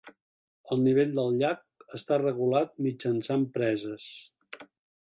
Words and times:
El 0.75 0.79
nivell 0.85 1.13
del 1.19 1.37
llac 1.41 1.61
està 1.99 2.19
regulat 2.23 2.75
mitjançant 2.87 3.47
preses. 3.61 4.11